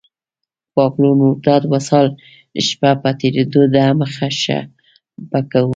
پابلو 0.73 1.09
نوروداد 1.19 1.63
وصال 1.73 2.07
شپه 2.67 2.91
په 3.01 3.09
تېرېدو 3.19 3.61
ده 3.75 3.83
مخه 4.01 4.27
شه 4.41 4.59
به 5.29 5.39
کوو 5.51 5.69